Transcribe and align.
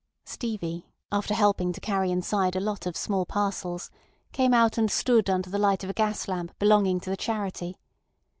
Stevie, 0.25 0.87
after 1.11 1.35
helping 1.35 1.71
to 1.73 1.79
carry 1.79 2.09
inside 2.09 2.55
a 2.55 2.59
lot 2.59 2.87
of 2.87 2.97
small 2.97 3.23
parcels, 3.23 3.91
came 4.31 4.51
out 4.51 4.79
and 4.79 4.89
stood 4.89 5.29
under 5.29 5.51
the 5.51 5.59
light 5.59 5.83
of 5.83 5.91
a 5.91 5.93
gas 5.93 6.27
lamp 6.27 6.57
belonging 6.57 6.99
to 7.01 7.11
the 7.11 7.15
Charity. 7.17 7.77